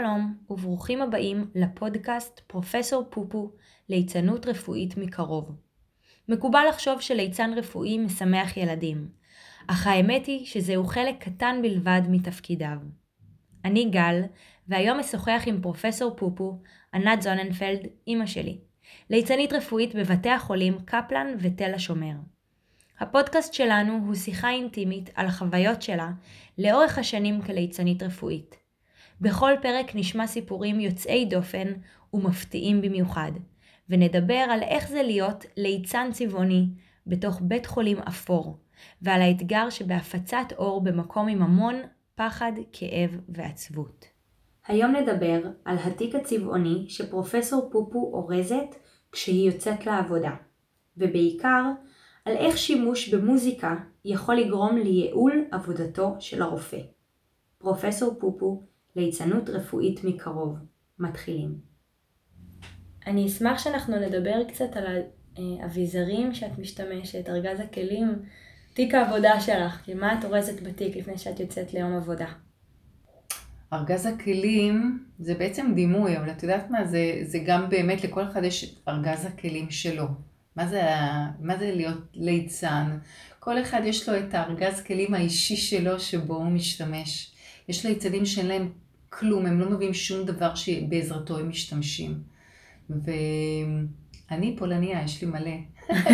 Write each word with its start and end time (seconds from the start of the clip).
שלום 0.00 0.34
וברוכים 0.50 1.02
הבאים 1.02 1.50
לפודקאסט 1.54 2.40
פרופסור 2.46 3.04
פופו 3.10 3.52
ליצנות 3.88 4.46
רפואית 4.46 4.96
מקרוב. 4.96 5.56
מקובל 6.28 6.64
לחשוב 6.68 7.00
שליצן 7.00 7.52
רפואי 7.56 7.98
משמח 7.98 8.56
ילדים, 8.56 9.08
אך 9.66 9.86
האמת 9.86 10.26
היא 10.26 10.46
שזהו 10.46 10.84
חלק 10.84 11.24
קטן 11.24 11.62
בלבד 11.62 12.00
מתפקידיו. 12.10 12.76
אני 13.64 13.90
גל, 13.90 14.22
והיום 14.68 14.98
אשוחח 14.98 15.42
עם 15.46 15.62
פרופסור 15.62 16.16
פופו, 16.16 16.62
ענת 16.94 17.22
זוננפלד, 17.22 17.86
אמא 18.08 18.26
שלי, 18.26 18.58
ליצנית 19.10 19.52
רפואית 19.52 19.94
בבתי 19.94 20.30
החולים 20.30 20.78
קפלן 20.84 21.26
ותל 21.38 21.74
השומר. 21.74 22.14
הפודקאסט 23.00 23.54
שלנו 23.54 24.00
הוא 24.06 24.14
שיחה 24.14 24.50
אינטימית 24.50 25.10
על 25.14 25.26
החוויות 25.26 25.82
שלה 25.82 26.10
לאורך 26.58 26.98
השנים 26.98 27.42
כליצנית 27.42 28.02
רפואית. 28.02 28.59
בכל 29.20 29.52
פרק 29.62 29.94
נשמע 29.94 30.26
סיפורים 30.26 30.80
יוצאי 30.80 31.24
דופן 31.24 31.72
ומפתיעים 32.14 32.80
במיוחד, 32.80 33.32
ונדבר 33.88 34.44
על 34.50 34.62
איך 34.62 34.88
זה 34.88 35.02
להיות 35.02 35.46
ליצן 35.56 36.08
צבעוני 36.12 36.68
בתוך 37.06 37.40
בית 37.42 37.66
חולים 37.66 37.98
אפור, 37.98 38.58
ועל 39.02 39.22
האתגר 39.22 39.70
שבהפצת 39.70 40.52
אור 40.58 40.84
במקום 40.84 41.28
עם 41.28 41.42
המון 41.42 41.74
פחד, 42.14 42.52
כאב 42.72 43.20
ועצבות. 43.28 44.04
היום 44.66 44.96
נדבר 44.96 45.40
על 45.64 45.76
התיק 45.84 46.14
הצבעוני 46.14 46.84
שפרופסור 46.88 47.68
פופו 47.72 48.10
אורזת 48.14 48.74
כשהיא 49.12 49.50
יוצאת 49.50 49.86
לעבודה, 49.86 50.34
ובעיקר 50.96 51.64
על 52.24 52.36
איך 52.36 52.58
שימוש 52.58 53.14
במוזיקה 53.14 53.76
יכול 54.04 54.34
לגרום 54.34 54.76
לייעול 54.76 55.44
עבודתו 55.50 56.16
של 56.18 56.42
הרופא. 56.42 56.80
פרופסור 57.58 58.14
פופו 58.20 58.66
ליצנות 58.96 59.48
רפואית 59.48 60.04
מקרוב. 60.04 60.58
מתחילים. 61.00 61.54
אני 63.06 63.26
אשמח 63.26 63.58
שאנחנו 63.58 63.96
נדבר 64.00 64.44
קצת 64.48 64.76
על 64.76 64.86
האביזרים 65.36 66.34
שאת 66.34 66.58
משתמשת, 66.58 67.28
ארגז 67.28 67.60
הכלים, 67.60 68.22
תיק 68.74 68.94
העבודה 68.94 69.40
שלך, 69.40 69.80
כי 69.84 69.94
מה 69.94 70.18
את 70.18 70.24
אורזת 70.24 70.62
בתיק 70.62 70.96
לפני 70.96 71.18
שאת 71.18 71.40
יוצאת 71.40 71.74
ליום 71.74 71.96
עבודה? 71.96 72.26
ארגז 73.72 74.06
הכלים 74.06 75.04
זה 75.18 75.34
בעצם 75.34 75.72
דימוי, 75.74 76.18
אבל 76.18 76.30
את 76.30 76.42
יודעת 76.42 76.70
מה, 76.70 76.84
זה, 76.84 77.20
זה 77.22 77.38
גם 77.46 77.68
באמת, 77.68 78.04
לכל 78.04 78.24
אחד 78.24 78.44
יש 78.44 78.80
ארגז 78.88 79.26
הכלים 79.26 79.70
שלו. 79.70 80.06
מה 80.56 80.66
זה, 80.66 80.82
מה 81.40 81.58
זה 81.58 81.72
להיות 81.74 81.98
ליצן? 82.14 82.98
כל 83.38 83.62
אחד 83.62 83.80
יש 83.84 84.08
לו 84.08 84.18
את 84.18 84.34
הארגז 84.34 84.82
כלים 84.82 85.14
האישי 85.14 85.56
שלו 85.56 86.00
שבו 86.00 86.34
הוא 86.34 86.50
משתמש. 86.50 87.32
יש 87.70 87.86
ליצנים 87.86 88.26
שאין 88.26 88.46
להם 88.46 88.68
כלום, 89.08 89.46
הם 89.46 89.60
לא 89.60 89.70
מביאים 89.70 89.94
שום 89.94 90.26
דבר 90.26 90.54
שבעזרתו 90.54 91.38
הם 91.38 91.48
משתמשים. 91.48 92.18
ואני 92.90 94.56
פולניה, 94.58 95.02
יש 95.04 95.22
לי 95.22 95.28
מלא. 95.28 95.56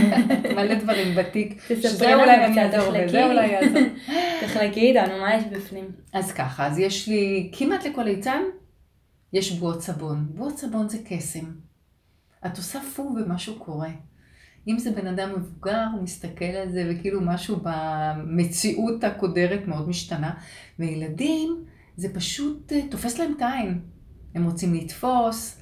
מלא 0.57 0.75
דברים 0.75 1.15
בתיק. 1.15 1.62
תספרי 1.69 2.12
לנו 2.12 2.53
קצת, 2.53 2.79
תחלקי. 2.79 3.17
תחלקי 4.47 4.81
איתנו, 4.81 5.19
מה 5.19 5.34
יש 5.34 5.45
בפנים? 5.45 5.84
אז 6.12 6.33
ככה, 6.33 6.67
אז 6.67 6.79
יש 6.79 7.09
לי, 7.09 7.51
כמעט 7.53 7.87
לכל 7.87 8.03
ליצן 8.03 8.43
יש 9.33 9.53
בועות 9.53 9.83
סבון. 9.83 10.27
בועות 10.34 10.59
סבון 10.59 10.89
זה 10.89 10.99
קסם. 11.09 11.45
את 12.47 12.57
עושה 12.57 12.81
פו 12.95 13.03
ומשהו 13.03 13.55
קורה. 13.59 13.91
אם 14.69 14.78
זה 14.78 14.91
בן 14.91 15.06
אדם 15.06 15.33
מבוגר, 15.36 15.84
הוא 15.92 16.03
מסתכל 16.03 16.45
על 16.45 16.69
זה 16.69 16.91
וכאילו 16.91 17.20
משהו 17.20 17.56
במציאות 17.62 19.05
הקודרת 19.05 19.67
מאוד 19.67 19.89
משתנה. 19.89 20.34
וילדים, 20.78 21.64
זה 21.97 22.14
פשוט 22.14 22.72
אה, 22.72 22.81
תופס 22.91 23.19
להם 23.19 23.33
את 23.37 23.42
העין. 23.42 23.81
הם 24.34 24.44
רוצים 24.44 24.75
לתפוס, 24.75 25.60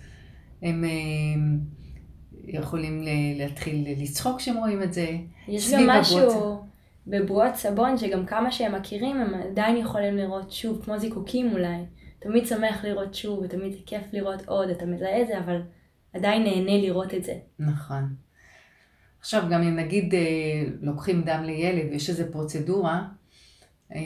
הם, 0.62 0.84
הם 0.84 0.84
אה, 0.84 2.59
יכולים 2.59 3.03
להתחיל 3.37 3.87
לצחוק 4.03 4.38
כשהם 4.38 4.56
רואים 4.56 4.82
את 4.82 4.93
זה. 4.93 5.16
יש 5.48 5.72
גם 5.72 5.87
משהו 5.87 6.64
בבועות 7.06 7.54
סבון, 7.54 7.98
שגם 7.98 8.26
כמה 8.26 8.53
שהם 8.53 8.75
מכירים, 8.75 9.16
הם 9.16 9.34
עדיין 9.34 9.76
יכולים 9.76 10.16
לראות 10.16 10.53
שוב, 10.53 10.82
כמו 10.84 10.98
זיקוקים 10.98 11.53
אולי. 11.53 11.76
תמיד 12.19 12.47
שמח 12.47 12.84
לראות 12.84 13.14
שוב, 13.14 13.38
ותמיד 13.38 13.72
כיף 13.87 14.03
לראות 14.12 14.43
עוד, 14.47 14.69
אתה 14.69 14.87
מזהה 14.87 15.22
את 15.22 15.26
זה, 15.26 15.38
אבל 15.38 15.62
עדיין 16.12 16.43
נהנה 16.43 16.82
לראות 16.82 17.14
את 17.14 17.25
זה. 17.25 17.34
נכון. 17.59 18.24
עכשיו, 19.25 19.43
גם 19.51 19.62
אם 19.62 19.77
נגיד 19.77 20.15
אה, 20.15 20.21
לוקחים 20.81 21.23
דם 21.23 21.43
לילד 21.45 21.91
ויש 21.91 22.11
איזו 22.11 22.25
פרוצדורה, 22.33 23.03
אה, 23.95 24.01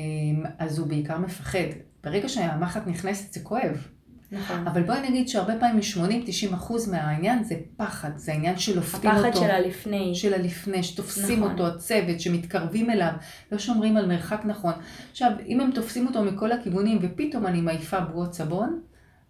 אז 0.58 0.78
הוא 0.78 0.86
בעיקר 0.86 1.18
מפחד. 1.18 1.68
ברגע 2.04 2.28
שהמחט 2.28 2.86
נכנסת 2.86 3.32
זה 3.32 3.40
כואב. 3.40 3.86
נכון. 4.32 4.66
אבל 4.66 4.82
בואי 4.82 5.10
נגיד 5.10 5.28
שהרבה 5.28 5.60
פעמים 5.60 5.76
מ-80-90 5.76 6.54
אחוז 6.54 6.88
מהעניין 6.88 7.44
זה 7.44 7.54
פחד, 7.76 8.10
זה 8.16 8.32
העניין 8.32 8.58
של 8.58 8.76
לופתים 8.76 9.10
אותו. 9.10 9.28
הפחד 9.28 9.40
של 9.40 9.50
הלפני. 9.50 10.14
של 10.14 10.34
הלפני, 10.34 10.82
שתופסים 10.82 11.38
נכון. 11.38 11.52
אותו, 11.52 11.66
הצוות, 11.66 12.20
שמתקרבים 12.20 12.90
אליו, 12.90 13.12
לא 13.52 13.58
שומרים 13.58 13.96
על 13.96 14.06
מרחק 14.06 14.40
נכון. 14.44 14.72
עכשיו, 15.10 15.30
אם 15.46 15.60
הם 15.60 15.70
תופסים 15.74 16.06
אותו 16.06 16.24
מכל 16.24 16.52
הכיוונים 16.52 16.98
ופתאום 17.02 17.46
אני 17.46 17.60
מעיפה 17.60 18.00
בועות 18.00 18.34
סבון, 18.34 18.80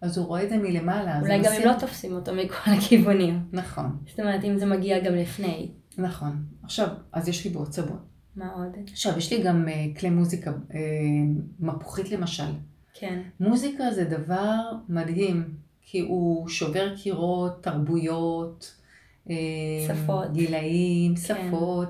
אז 0.01 0.17
הוא 0.17 0.27
רואה 0.27 0.43
את 0.43 0.49
זה 0.49 0.57
מלמעלה. 0.57 1.19
אולי 1.19 1.39
גם 1.43 1.51
אם 1.53 1.61
לא 1.65 1.73
תופסים 1.79 2.11
אותו 2.11 2.35
מכל 2.35 2.71
הכיוונים. 2.71 3.39
נכון. 3.51 3.97
זאת 4.09 4.19
אומרת, 4.19 4.43
אם 4.43 4.57
זה 4.57 4.65
מגיע 4.65 4.99
גם 4.99 5.15
לפני. 5.15 5.71
נכון. 6.01 6.45
עכשיו, 6.63 6.87
אז 7.11 7.27
יש 7.27 7.45
לי 7.45 7.53
סבון. 7.71 7.99
מה 8.35 8.53
עוד? 8.53 8.77
עכשיו, 8.91 9.17
יש 9.17 9.33
לי 9.33 9.43
גם 9.43 9.67
uh, 9.67 9.99
כלי 9.99 10.09
מוזיקה, 10.09 10.51
uh, 10.51 10.73
מפוחית 11.59 12.11
למשל. 12.11 12.51
כן. 12.93 13.21
מוזיקה 13.39 13.91
זה 13.91 14.03
דבר 14.03 14.59
מדהים, 14.89 15.53
כי 15.81 15.99
הוא 15.99 16.47
שובר 16.47 16.95
קירות, 16.95 17.63
תרבויות, 17.63 18.75
אה, 19.29 19.35
שפות. 19.87 20.33
גילאים, 20.33 21.15
כן. 21.15 21.47
שפות. 21.47 21.89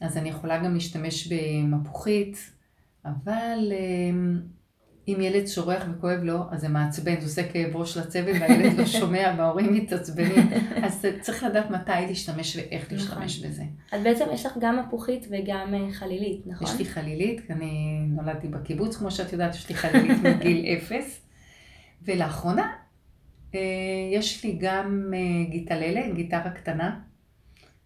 אז 0.00 0.16
אני 0.16 0.28
יכולה 0.28 0.64
גם 0.64 0.74
להשתמש 0.74 1.32
במפוחית, 1.32 2.36
אבל 3.04 3.72
אם 5.14 5.20
ילד 5.20 5.46
שורח 5.46 5.82
וכואב 5.90 6.18
לו, 6.22 6.38
אז 6.50 6.60
זה 6.60 6.68
מעצבן, 6.68 7.20
זה 7.20 7.26
עושה 7.26 7.52
כאב 7.52 7.76
ראש 7.76 7.96
לצוות 7.96 8.36
והילד 8.40 8.78
לא 8.78 8.86
שומע 8.86 9.32
וההורים 9.38 9.74
מתעצבנים. 9.74 10.50
אז 10.84 11.06
צריך 11.20 11.44
לדעת 11.44 11.70
מתי 11.70 11.92
להשתמש 12.08 12.56
ואיך 12.56 12.92
להשתמש 12.92 13.38
נכון. 13.38 13.50
בזה. 13.50 13.62
אז 13.92 14.02
בעצם 14.02 14.24
יש 14.32 14.46
לך 14.46 14.52
גם 14.60 14.78
מפוחית 14.78 15.26
וגם 15.30 15.74
אה, 15.74 15.92
חלילית, 15.92 16.46
נכון? 16.46 16.68
יש 16.68 16.78
לי 16.78 16.84
חלילית, 16.84 17.40
כי 17.46 17.52
אני 17.52 18.00
נולדתי 18.08 18.48
בקיבוץ, 18.48 18.96
כמו 18.96 19.10
שאת 19.10 19.32
יודעת, 19.32 19.54
יש 19.54 19.68
לי 19.68 19.74
חלילית 19.74 20.18
מגיל 20.36 20.64
אפס. 20.76 21.20
ולאחרונה 22.02 22.72
אה, 23.54 23.60
יש 24.12 24.44
לי 24.44 24.56
גם 24.60 25.12
אה, 25.14 25.50
גיטללה, 25.50 26.10
גיטרה 26.14 26.50
קטנה, 26.50 27.00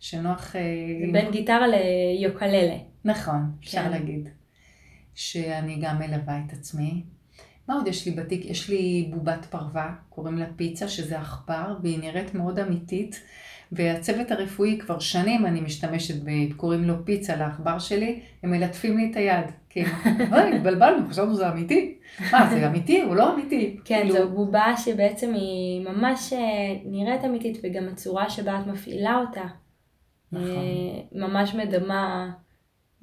שנוח... 0.00 0.52
זה 0.52 1.12
בין 1.12 1.30
גיטרה 1.30 1.66
ליוקללה. 1.66 2.76
נכון, 3.04 3.50
אפשר 3.60 3.82
כן. 3.82 3.90
להגיד. 3.90 4.28
שאני 5.14 5.76
גם 5.80 5.98
מלווה 5.98 6.40
את 6.46 6.52
עצמי. 6.52 7.02
מה 7.68 7.74
עוד 7.74 7.86
יש 7.86 8.06
לי 8.06 8.12
בתיק? 8.12 8.44
יש 8.44 8.68
לי 8.68 9.10
בובת 9.14 9.44
פרווה, 9.44 9.94
קוראים 10.08 10.38
לה 10.38 10.46
פיצה, 10.56 10.88
שזה 10.88 11.18
עכבר, 11.18 11.76
והיא 11.82 11.98
נראית 11.98 12.34
מאוד 12.34 12.58
אמיתית. 12.58 13.20
והצוות 13.72 14.30
הרפואי 14.30 14.78
כבר 14.78 14.98
שנים 14.98 15.46
אני 15.46 15.60
משתמשת, 15.60 16.14
ב... 16.24 16.52
קוראים 16.56 16.84
לו 16.84 16.94
פיצה 17.04 17.36
לעכבר 17.36 17.78
שלי, 17.78 18.20
הם 18.42 18.50
מלטפים 18.50 18.96
לי 18.96 19.10
את 19.10 19.16
היד. 19.16 19.44
כי, 19.68 19.84
אוי, 20.32 20.56
התבלבלנו, 20.56 21.08
חשבנו 21.10 21.34
שזה 21.34 21.48
אמיתי. 21.48 21.94
מה, 22.32 22.50
זה 22.50 22.66
אמיתי? 22.66 23.02
הוא 23.02 23.16
לא 23.16 23.34
אמיתי. 23.34 23.76
כן, 23.84 24.00
כאילו- 24.02 24.14
זו 24.14 24.30
בובה 24.30 24.74
שבעצם 24.76 25.34
היא 25.34 25.84
ממש 25.84 26.32
אה, 26.32 26.38
נראית 26.84 27.24
אמיתית, 27.24 27.58
וגם 27.62 27.88
הצורה 27.92 28.30
שבה 28.30 28.60
את 28.60 28.66
מפעילה 28.66 29.16
אותה. 29.16 29.44
נכון. 30.32 30.46
אה, 30.46 31.00
ממש 31.12 31.54
מדמה, 31.54 32.30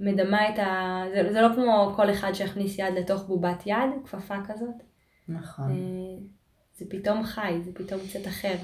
מדמה 0.01 0.49
את 0.49 0.59
ה... 0.59 1.03
זה, 1.13 1.33
זה 1.33 1.41
לא 1.41 1.47
כמו 1.55 1.93
כל 1.95 2.11
אחד 2.11 2.33
שיכניס 2.33 2.79
יד 2.79 2.93
לתוך 2.97 3.23
בובת 3.23 3.63
יד, 3.65 3.89
כפפה 4.05 4.35
כזאת. 4.47 4.83
נכון, 5.27 5.71
אה, 5.71 6.25
זה 6.77 6.85
פתאום 6.89 7.23
חי, 7.23 7.53
זה 7.61 7.71
פתאום 7.73 7.99
קצת 8.09 8.27
אחר. 8.27 8.55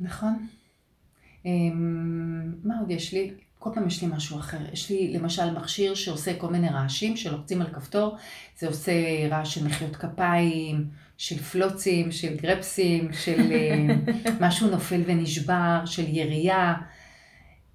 נכון. 0.00 0.46
אמ, 1.44 2.52
מה 2.64 2.78
עוד 2.80 2.90
יש 2.90 3.14
לי? 3.14 3.34
כל 3.58 3.70
פעם 3.74 3.86
יש 3.86 4.02
לי 4.02 4.08
משהו 4.12 4.38
אחר. 4.38 4.58
יש 4.72 4.90
לי 4.90 5.12
למשל 5.12 5.58
מכשיר 5.58 5.94
שעושה 5.94 6.38
כל 6.38 6.50
מיני 6.50 6.68
רעשים, 6.68 7.16
שלוחצים 7.16 7.62
על 7.62 7.66
כפתור, 7.72 8.16
זה 8.58 8.68
עושה 8.68 8.92
רעש 9.30 9.54
של 9.54 9.66
מחיאות 9.66 9.96
כפיים, 9.96 10.86
של 11.16 11.38
פלוצים, 11.38 12.12
של 12.12 12.36
גרפסים, 12.36 13.12
של 13.12 13.52
אה, 13.52 13.86
משהו 14.46 14.70
נופל 14.70 15.02
ונשבר, 15.06 15.82
של 15.86 16.08
ירייה. 16.08 16.74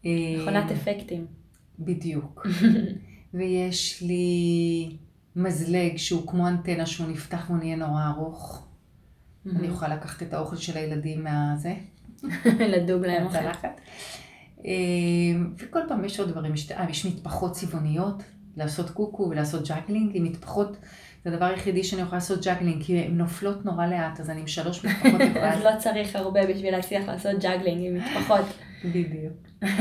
אה, 0.06 0.12
מכונת 0.38 0.72
אפקטים. 0.72 1.45
בדיוק. 1.80 2.48
ויש 3.34 4.02
לי 4.02 4.98
מזלג 5.36 5.98
שהוא 5.98 6.28
כמו 6.28 6.48
אנטנה 6.48 6.86
שהוא 6.86 7.08
נפתח 7.08 7.46
והוא 7.48 7.58
נהיה 7.58 7.76
נורא 7.76 8.02
ארוך. 8.08 8.68
אני 9.56 9.68
יכולה 9.68 9.96
לקחת 9.96 10.24
את 10.24 10.34
האוכל 10.34 10.56
של 10.56 10.78
הילדים 10.78 11.24
מהזה. 11.24 11.74
לדוג 12.74 13.06
להם 13.06 13.24
אוכל. 13.26 13.38
מהצלחת. 13.38 13.82
אה, 14.66 14.72
וכל 15.58 15.80
פעם 15.88 16.06
יש 16.06 16.20
עוד 16.20 16.30
דברים, 16.30 16.54
יש- 16.54 16.72
אה, 16.72 16.86
מטפחות 17.06 17.52
צבעוניות, 17.52 18.24
לעשות 18.58 18.90
קוקו 18.90 19.24
ולעשות 19.30 19.68
ג'אגלינג 19.68 20.12
עם 20.14 20.24
מטפחות. 20.24 20.78
זה 21.26 21.32
הדבר 21.34 21.46
היחידי 21.46 21.84
שאני 21.84 22.02
יכולה 22.02 22.18
לעשות 22.18 22.44
ג'אגלינג, 22.46 22.84
כי 22.84 23.00
הן 23.00 23.18
נופלות 23.18 23.66
נורא 23.66 23.86
לאט, 23.88 24.20
אז 24.20 24.30
אני 24.30 24.42
עם 24.42 24.48
שלוש 24.48 24.86
מטפחות. 24.86 25.22
אז 25.52 25.64
לא 25.64 25.70
צריך 25.80 26.16
הרבה 26.16 26.48
בשביל 26.48 26.72
להצליח 26.72 27.08
לעשות 27.08 27.32
ג'אגלינג 27.42 27.86
עם 27.88 27.96
מטפחות. 27.98 28.46
בדיוק. 28.86 29.34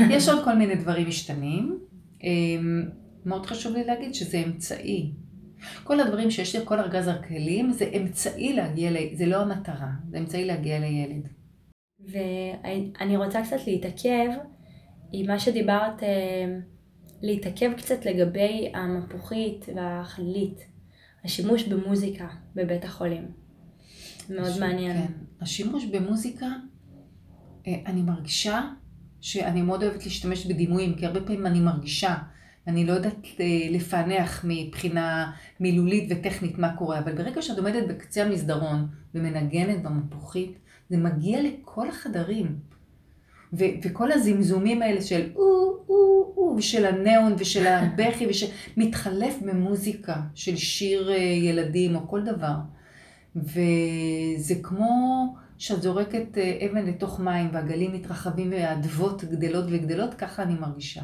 יש 0.09 0.29
עוד 0.29 0.43
כל 0.43 0.55
מיני 0.55 0.75
דברים 0.75 1.07
משתנים. 1.07 1.79
אמ, 2.23 2.89
מאוד 3.25 3.45
חשוב 3.45 3.73
לי 3.73 3.83
להגיד 3.83 4.13
שזה 4.13 4.43
אמצעי. 4.47 5.11
כל 5.83 5.99
הדברים 5.99 6.31
שיש 6.31 6.55
לי, 6.55 6.65
כל 6.65 6.79
ארגז 6.79 7.07
הכלים, 7.07 7.71
זה 7.71 7.85
אמצעי 7.97 8.53
להגיע, 8.53 8.91
ל... 8.91 8.95
זה 9.13 9.25
לא 9.25 9.41
המטרה, 9.41 9.91
זה 10.09 10.17
אמצעי 10.17 10.45
להגיע 10.45 10.79
לילד. 10.79 11.27
ואני 11.99 13.17
רוצה 13.17 13.41
קצת 13.43 13.67
להתעכב 13.67 14.29
עם 15.11 15.27
מה 15.27 15.39
שדיברת, 15.39 16.03
אה, 16.03 16.57
להתעכב 17.21 17.71
קצת 17.77 18.05
לגבי 18.05 18.71
המפוחית 18.73 19.65
והחלילית, 19.75 20.65
השימוש 21.23 21.63
במוזיקה 21.63 22.27
בבית 22.55 22.83
החולים. 22.83 23.31
מאוד 24.29 24.47
הש... 24.47 24.59
מעניין. 24.59 24.97
כן. 24.97 25.13
השימוש 25.41 25.85
במוזיקה, 25.85 26.47
אה, 27.67 27.73
אני 27.85 28.01
מרגישה 28.01 28.61
שאני 29.25 29.61
מאוד 29.61 29.83
אוהבת 29.83 30.03
להשתמש 30.03 30.45
בדימויים, 30.45 30.95
כי 30.95 31.05
הרבה 31.05 31.21
פעמים 31.21 31.45
אני 31.45 31.59
מרגישה, 31.59 32.15
אני 32.67 32.85
לא 32.85 32.93
יודעת 32.93 33.25
אה, 33.39 33.45
לפענח 33.69 34.45
מבחינה 34.47 35.31
מילולית 35.59 36.11
וטכנית 36.11 36.57
מה 36.57 36.75
קורה, 36.77 36.99
אבל 36.99 37.15
ברגע 37.15 37.41
שאת 37.41 37.57
עומדת 37.57 37.87
בקצה 37.87 38.23
המסדרון 38.23 38.87
ומנגנת 39.15 39.83
במפוחית, 39.83 40.57
זה 40.89 40.97
מגיע 40.97 41.39
לכל 41.43 41.89
החדרים. 41.89 42.55
ו- 43.53 43.73
וכל 43.83 44.11
הזמזומים 44.11 44.81
האלה 44.81 45.01
של 45.01 45.29
או, 45.35 45.41
או, 45.89 46.33
או, 46.37 46.55
ושל 46.57 46.85
הניאון 46.85 47.35
ושל 47.37 47.67
הבכי, 47.67 48.27
שמתחלף 48.39 49.35
במוזיקה 49.41 50.15
של 50.35 50.55
שיר 50.55 51.11
אה, 51.11 51.17
ילדים 51.17 51.95
או 51.95 52.07
כל 52.07 52.21
דבר. 52.23 52.55
וזה 53.35 54.55
כמו 54.63 55.35
שאת 55.57 55.81
זורקת 55.81 56.37
אה, 56.37 56.57
אבן 56.65 56.85
לתוך 56.85 57.19
מים 57.19 57.49
והגלים 57.53 57.93
מתרחבים 57.93 58.51
והאדוות 58.51 59.23
גדלות 59.23 59.65
וגדלות, 59.69 60.13
ככה 60.13 60.43
אני 60.43 60.53
מרגישה. 60.53 61.03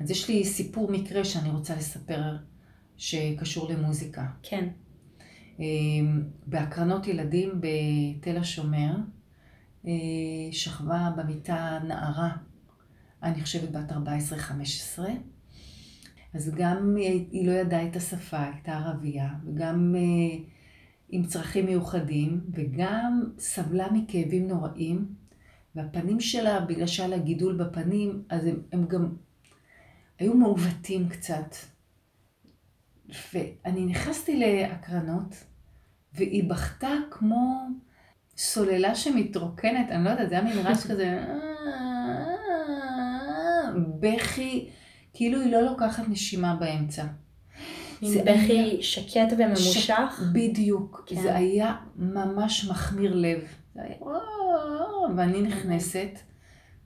אז 0.00 0.10
יש 0.10 0.28
לי 0.28 0.44
סיפור 0.44 0.90
מקרה 0.90 1.24
שאני 1.24 1.50
רוצה 1.50 1.76
לספר 1.76 2.36
שקשור 2.96 3.70
למוזיקה. 3.72 4.26
כן. 4.42 4.68
אמ, 5.60 6.22
בהקרנות 6.46 7.06
ילדים 7.06 7.60
בתל 7.60 8.36
השומר, 8.36 8.96
אה, 9.86 9.92
שכבה 10.52 11.10
במיטה 11.16 11.78
נערה, 11.86 12.30
אני 13.22 13.42
חושבת 13.42 13.70
בת 13.70 13.92
14-15, 13.92 15.00
אז 16.34 16.54
גם 16.56 16.96
היא 17.30 17.46
לא 17.46 17.52
ידעה 17.52 17.88
את 17.88 17.96
השפה, 17.96 18.42
הייתה 18.42 18.72
ערבייה, 18.72 19.28
וגם 19.46 19.94
אה, 19.96 20.38
עם 21.12 21.24
צרכים 21.24 21.66
מיוחדים, 21.66 22.40
וגם 22.54 23.24
סבלה 23.38 23.92
מכאבים 23.92 24.48
נוראים, 24.48 25.06
והפנים 25.74 26.20
שלה, 26.20 26.60
בגלל 26.60 26.86
שהיה 26.86 27.08
לה 27.08 27.18
גידול 27.18 27.56
בפנים, 27.56 28.22
אז 28.28 28.46
הם, 28.46 28.62
הם 28.72 28.86
גם 28.86 29.08
היו 30.18 30.34
מעוותים 30.34 31.08
קצת. 31.08 31.54
ואני 33.34 33.86
נכנסתי 33.86 34.36
להקרנות, 34.36 35.44
והיא 36.12 36.50
בכתה 36.50 36.90
כמו 37.10 37.68
סוללה 38.36 38.94
שמתרוקנת, 38.94 39.90
אני 39.90 40.04
לא 40.04 40.10
יודעת, 40.10 40.28
זה 40.28 40.38
היה 40.38 40.44
מין 40.44 40.58
רעש 40.58 40.86
כזה, 40.86 41.24
בכי, 44.00 44.70
כאילו 45.12 45.40
היא 45.40 45.52
לא 45.52 45.60
לוקחת 45.60 46.08
נשימה 46.08 46.56
באמצע. 46.56 47.04
זה 48.02 48.22
בכי 48.22 48.82
שקט 48.82 49.32
וממושך. 49.38 50.22
בדיוק, 50.32 51.04
כן. 51.06 51.22
זה 51.22 51.36
היה 51.36 51.76
ממש 51.96 52.64
מחמיר 52.70 53.14
לב. 53.14 53.40
זה 53.74 53.82
היה, 53.82 53.96
ואני 55.16 55.42
נכנסת, 55.42 56.18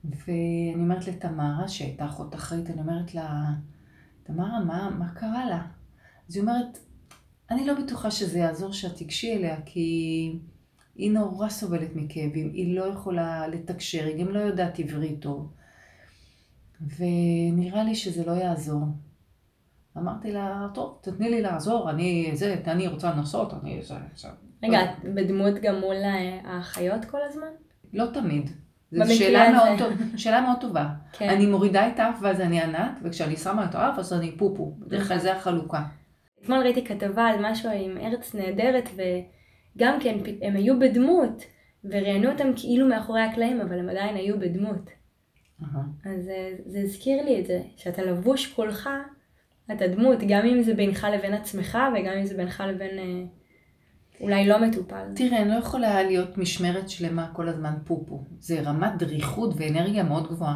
ואני 0.05 0.73
אומרת 0.75 1.07
לתמרה, 1.07 1.67
שהייתה 1.67 2.05
אחות 2.05 2.35
אחראית, 2.35 2.69
אני 2.69 2.81
אומרת 2.81 3.15
לה, 3.15 3.51
תמרה, 4.23 4.63
מה, 4.63 4.89
מה 4.89 5.09
קרה 5.09 5.45
לה? 5.45 5.61
אז 6.29 6.35
היא 6.35 6.41
אומרת, 6.41 6.79
אני 7.51 7.65
לא 7.65 7.73
בטוחה 7.73 8.11
שזה 8.11 8.39
יעזור 8.39 8.73
שאת 8.73 8.95
תיגשי 8.95 9.33
אליה, 9.33 9.57
כי 9.65 10.39
היא 10.95 11.11
נורא 11.11 11.49
סובלת 11.49 11.95
מכאבים, 11.95 12.51
היא 12.53 12.75
לא 12.75 12.83
יכולה 12.85 13.47
לתקשר, 13.47 14.05
היא 14.05 14.25
גם 14.25 14.31
לא 14.31 14.39
יודעת 14.39 14.79
עברית 14.79 15.19
טוב. 15.19 15.53
ונראה 16.97 17.83
לי 17.83 17.95
שזה 17.95 18.25
לא 18.25 18.31
יעזור. 18.31 18.85
אמרתי 19.97 20.31
לה, 20.31 20.67
טוב, 20.73 20.99
תתני 21.01 21.29
לי 21.29 21.41
לעזור, 21.41 21.89
אני 21.89 22.31
זה, 22.33 22.55
אני 22.67 22.87
רוצה 22.87 23.11
לנסות, 23.11 23.53
אני 23.53 23.81
זה, 23.81 23.95
זה. 24.15 24.27
רגע, 24.63 24.83
את 24.83 24.89
בדמות 25.15 25.53
גם 25.61 25.79
מול 25.79 25.95
האחיות 26.43 27.05
כל 27.05 27.19
הזמן? 27.29 27.47
לא 27.93 28.05
תמיד. 28.13 28.49
זו 28.91 29.15
שאלה 29.15 29.51
מאוד, 29.51 29.79
טוב, 29.79 30.17
שאלה 30.17 30.41
מאוד 30.41 30.57
טובה. 30.61 30.89
כן. 31.11 31.29
אני 31.29 31.45
מורידה 31.45 31.87
את 31.87 31.99
האף 31.99 32.19
ואז 32.21 32.41
אני 32.41 32.61
ענת, 32.61 32.99
וכשאני 33.03 33.37
שמה 33.37 33.65
את 33.65 33.75
האף 33.75 33.99
אז 33.99 34.13
אני 34.13 34.37
פופו. 34.37 34.75
בדרך 34.79 35.07
כלל 35.07 35.17
זה 35.17 35.33
החלוקה. 35.33 35.83
אתמול 36.41 36.59
ראיתי 36.59 36.85
כתבה 36.85 37.23
על 37.23 37.51
משהו 37.51 37.69
עם 37.69 37.97
ארץ 37.97 38.35
נהדרת, 38.35 38.89
וגם 38.95 39.99
כן, 39.99 40.17
הם 40.41 40.55
היו 40.55 40.79
בדמות, 40.79 41.43
וראיינו 41.83 42.31
אותם 42.31 42.47
כאילו 42.55 42.87
מאחורי 42.87 43.21
הקלעים, 43.21 43.61
אבל 43.61 43.79
הם 43.79 43.89
עדיין 43.89 44.15
היו 44.15 44.39
בדמות. 44.39 44.89
אז 46.05 46.23
זה, 46.23 46.51
זה 46.65 46.79
הזכיר 46.79 47.25
לי 47.25 47.39
את 47.39 47.45
זה, 47.45 47.61
שאתה 47.77 48.01
לבוש 48.01 48.53
כולך, 48.53 48.89
אתה 49.71 49.87
דמות, 49.87 50.17
גם 50.27 50.45
אם 50.45 50.61
זה 50.61 50.73
בינך 50.73 51.07
לבין 51.13 51.33
עצמך, 51.33 51.77
וגם 51.93 52.13
אם 52.13 52.25
זה 52.25 52.37
בינך 52.37 52.63
לבין 52.67 52.99
אה, 52.99 53.23
אולי 54.21 54.47
לא 54.47 54.61
מטופל. 54.61 55.03
תראה, 55.15 55.41
אני 55.41 55.49
לא 55.49 55.55
יכולה 55.55 56.03
להיות 56.03 56.37
משמרת 56.37 56.89
שלמה 56.89 57.27
כל 57.33 57.49
הזמן 57.49 57.73
פופו. 57.83 58.23
זה 58.39 58.61
רמת 58.61 58.97
דריכות 58.97 59.53
ואנרגיה 59.57 60.03
מאוד 60.03 60.27
גבוהה. 60.27 60.55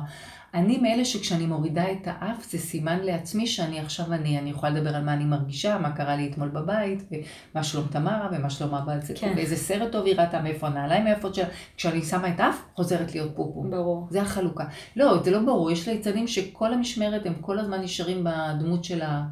אני 0.53 0.77
מאלה 0.77 1.05
שכשאני 1.05 1.45
מורידה 1.45 1.91
את 1.91 2.07
האף, 2.07 2.51
זה 2.51 2.57
סימן 2.57 2.99
לעצמי 2.99 3.47
שאני 3.47 3.79
עכשיו 3.79 4.13
אני. 4.13 4.39
אני 4.39 4.49
יכולה 4.49 4.71
לדבר 4.71 4.95
על 4.95 5.03
מה 5.03 5.13
אני 5.13 5.25
מרגישה, 5.25 5.77
מה 5.77 5.91
קרה 5.91 6.15
לי 6.15 6.29
אתמול 6.31 6.49
בבית, 6.49 7.03
ומה 7.11 7.63
שלום 7.63 7.87
תמרה, 7.91 8.29
ומה 8.31 8.49
שלום 8.49 8.73
הבעל 8.75 9.01
זה, 9.01 9.13
כן. 9.15 9.33
ואיזה 9.35 9.55
סרט 9.55 9.91
טוב 9.91 10.05
היא 10.05 10.15
ראתה, 10.15 10.41
מאיפה 10.41 10.67
הנעליים 10.67 11.07
היפות 11.07 11.35
שלה. 11.35 11.45
כשאני 11.77 12.01
שמה 12.01 12.29
את 12.29 12.39
האף, 12.39 12.61
חוזרת 12.75 13.15
להיות 13.15 13.35
פופו. 13.35 13.63
ברור. 13.69 14.07
זה 14.09 14.21
החלוקה. 14.21 14.65
לא, 14.95 15.23
זה 15.23 15.31
לא 15.31 15.39
ברור. 15.39 15.71
יש 15.71 15.87
ליצנים 15.87 16.27
שכל 16.27 16.73
המשמרת, 16.73 17.25
הם 17.25 17.33
כל 17.41 17.59
הזמן 17.59 17.81
נשארים 17.81 18.23
בדמות 18.23 18.83
של 18.83 19.01
ה... 19.01 19.23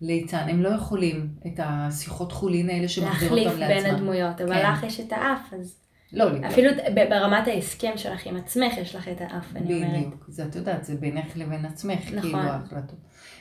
ליצן, 0.00 0.48
הם 0.48 0.62
לא 0.62 0.68
יכולים 0.68 1.28
את 1.46 1.60
השיחות 1.62 2.32
חולין 2.32 2.70
האלה 2.70 2.88
שמחזירות 2.88 3.38
אותם 3.38 3.48
לעצמם. 3.48 3.60
להחליף 3.60 3.84
בין 3.84 3.94
הדמויות, 3.94 4.40
אבל 4.40 4.54
כן. 4.54 4.72
לך 4.72 4.82
יש 4.82 5.00
את 5.00 5.12
האף, 5.12 5.54
אז... 5.60 5.76
לא, 6.12 6.32
לא. 6.32 6.46
אפילו 6.46 6.70
ברמת 6.94 7.48
ההסכם 7.48 7.92
שלך 7.96 8.26
עם 8.26 8.36
עצמך, 8.36 8.76
יש 8.78 8.94
לך 8.94 9.08
את 9.08 9.20
האף, 9.20 9.56
אני 9.56 9.74
אומרת. 9.74 9.90
בדיוק, 9.90 10.24
זה 10.28 10.44
את 10.44 10.56
יודעת, 10.56 10.84
זה 10.84 10.94
בינך 10.94 11.36
לבין 11.36 11.64
עצמך, 11.64 12.06
נכון. 12.06 12.20
כאילו 12.20 12.38
ההחלטות. 12.38 12.98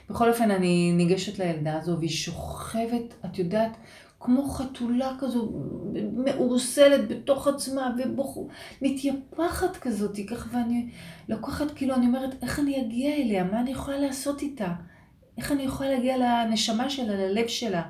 בכל 0.10 0.30
אופן, 0.30 0.52
אני 0.52 0.94
ניגשת 0.94 1.40
לילדה 1.40 1.78
הזו, 1.78 1.98
והיא 1.98 2.10
שוכבת, 2.10 3.14
את 3.26 3.40
יודעת, 3.40 3.78
כמו 4.20 4.50
חתולה 4.50 5.12
כזו, 5.20 5.52
מאורסלת 6.14 7.08
בתוך 7.08 7.48
עצמה, 7.48 7.94
ומתייפחת 8.82 9.78
כזאת, 9.78 10.18
ככה, 10.30 10.50
ואני 10.54 10.90
לוקחת, 11.30 11.72
כאילו, 11.76 11.96
אני 11.96 12.06
אומרת, 12.06 12.44
איך 12.44 12.60
אני 12.60 12.82
אגיע 12.82 13.16
אליה? 13.16 13.44
מה 13.44 13.60
אני 13.60 13.72
יכולה 13.72 14.00
לעשות 14.00 14.42
איתה? 14.42 14.74
איך 15.38 15.52
אני 15.52 15.64
יכולה 15.64 15.92
להגיע 15.92 16.18
לנשמה 16.18 16.90
שלה, 16.90 17.16
ללב 17.16 17.48
שלה? 17.48 17.90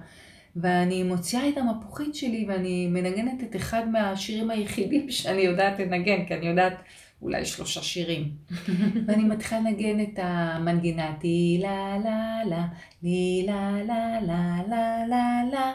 ואני 0.55 1.03
מוציאה 1.03 1.49
את 1.49 1.57
המפוחית 1.57 2.15
שלי 2.15 2.45
ואני 2.47 2.87
מנגנת 2.87 3.43
את 3.43 3.55
אחד 3.55 3.89
מהשירים 3.89 4.49
היחידים 4.49 5.11
שאני 5.11 5.41
יודעת 5.41 5.79
לנגן, 5.79 6.25
כי 6.25 6.33
אני 6.33 6.47
יודעת 6.47 6.73
אולי 7.21 7.45
שלושה 7.45 7.81
שירים. 7.81 8.31
ואני 9.07 9.23
מתחילה 9.23 9.61
לנגן 9.61 10.03
את 10.03 10.19
המנגינה, 10.21 11.15
טי 11.19 11.59
לה 11.61 11.97
לה 12.03 12.43
לה, 12.45 12.67
לי 13.03 13.43
לה 13.47 13.71
לה 13.83 14.21
לה 14.21 14.61
לה 14.67 15.05
לה 15.07 15.43
לה, 15.51 15.73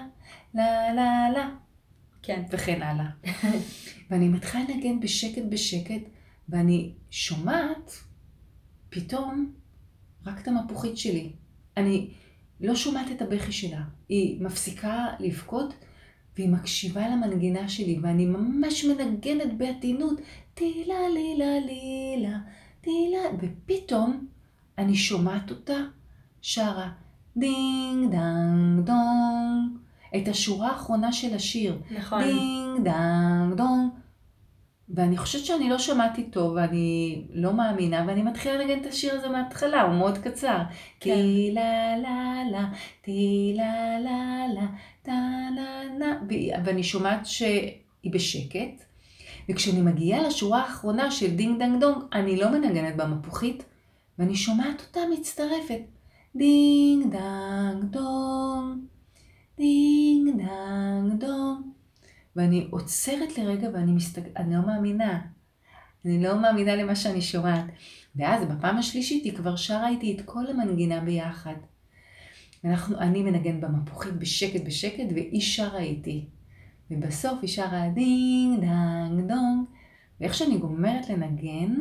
לה 0.54 0.94
לה 0.94 1.30
לה, 1.34 1.50
כן. 2.22 2.42
וכן 2.50 2.82
הלאה. 2.82 3.06
ואני 4.10 4.28
מתחילה 4.28 4.64
לנגן 4.68 5.00
בשקט 5.00 5.42
בשקט, 5.48 6.02
ואני 6.48 6.92
שומעת 7.10 7.92
פתאום 8.90 9.52
רק 10.26 10.40
את 10.42 10.48
המפוחית 10.48 10.96
שלי. 10.98 11.32
אני 11.76 12.08
לא 12.60 12.74
שומעת 12.74 13.10
את 13.10 13.22
הבכי 13.22 13.52
שלה. 13.52 13.82
היא 14.08 14.44
מפסיקה 14.44 15.06
לבכות 15.20 15.74
והיא 16.36 16.48
מקשיבה 16.48 17.08
למנגינה 17.08 17.68
שלי, 17.68 17.98
ואני 18.02 18.26
ממש 18.26 18.84
מנגנת 18.84 19.56
בעדינות, 19.56 20.20
טילה 20.54 21.08
לילה 21.14 21.60
לילה, 21.66 22.38
טילה, 22.80 23.20
ופתאום 23.40 24.26
אני 24.78 24.94
שומעת 24.94 25.50
אותה 25.50 25.76
שרה 26.42 26.92
דינג 27.36 28.10
דנג 28.10 28.86
דונג, 28.86 29.78
את 30.16 30.28
השורה 30.28 30.68
האחרונה 30.68 31.12
של 31.12 31.34
השיר. 31.34 31.78
נכון. 31.90 32.22
דינג 32.22 32.84
דנג 32.84 33.54
דונג. 33.56 33.92
ואני 34.94 35.16
חושבת 35.16 35.44
שאני 35.44 35.70
לא 35.70 35.78
שמעתי 35.78 36.22
טוב, 36.24 36.52
ואני 36.56 37.22
לא 37.30 37.52
מאמינה, 37.52 38.04
ואני 38.08 38.22
מתחילה 38.22 38.56
לנגן 38.56 38.80
את 38.80 38.86
השיר 38.86 39.14
הזה 39.14 39.28
מההתחלה, 39.28 39.82
הוא 39.82 39.94
מאוד 39.94 40.18
קצר. 40.18 40.58
כן. 41.00 41.14
טי 41.14 41.50
לה 41.52 41.96
לה 41.96 42.34
לה, 42.52 42.68
טי 43.02 43.52
לה 43.56 43.98
לה 43.98 44.46
לה, 44.54 44.66
טה 45.02 45.12
לה 45.56 45.82
לה, 45.98 46.18
ואני 46.64 46.82
שומעת 46.82 47.26
שהיא 47.26 48.12
בשקט, 48.12 48.84
וכשאני 49.50 49.82
מגיעה 49.82 50.22
לשורה 50.22 50.62
האחרונה 50.62 51.10
של 51.10 51.36
דינג 51.36 51.58
דנג 51.58 51.80
דונג, 51.80 52.02
אני 52.12 52.36
לא 52.36 52.50
מנגנת 52.50 52.96
במפוחית, 52.96 53.64
ואני 54.18 54.34
שומעת 54.36 54.80
אותה 54.80 55.00
מצטרפת. 55.12 55.80
דינג 56.36 57.12
דנג 57.12 57.84
דונג, 57.84 58.78
דינג 59.56 60.28
דנג 60.36 61.20
דונג. 61.20 61.71
ואני 62.36 62.66
עוצרת 62.70 63.38
לרגע 63.38 63.68
ואני 63.72 63.92
מסתכלת, 63.92 64.36
אני 64.36 64.54
לא 64.54 64.66
מאמינה. 64.66 65.20
אני 66.04 66.22
לא 66.22 66.42
מאמינה 66.42 66.76
למה 66.76 66.96
שאני 66.96 67.20
שומעת. 67.20 67.64
ואז 68.16 68.44
בפעם 68.44 68.78
השלישית 68.78 69.24
היא 69.24 69.36
כבר 69.36 69.56
שרה 69.56 69.88
איתי 69.88 70.16
את 70.16 70.24
כל 70.24 70.46
המנגינה 70.46 71.00
ביחד. 71.00 71.54
ואנחנו, 72.64 72.98
אני 72.98 73.22
מנגן 73.22 73.60
במפוחית 73.60 74.12
בשקט 74.12 74.60
בשקט, 74.66 75.06
והיא 75.14 75.40
שרה 75.40 75.80
איתי. 75.80 76.26
ובסוף 76.90 77.38
היא 77.42 77.50
שרה 77.50 77.88
דינג 77.94 78.60
דנג 78.60 79.28
דונג, 79.28 79.66
ואיך 80.20 80.34
שאני 80.34 80.58
גומרת 80.58 81.08
לנגן, 81.08 81.76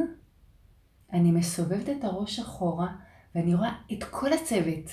אני 1.13 1.31
מסובבת 1.31 1.89
את 1.89 2.03
הראש 2.03 2.39
אחורה, 2.39 2.87
ואני 3.35 3.55
רואה 3.55 3.73
את 3.93 4.03
כל 4.03 4.33
הצוות. 4.33 4.91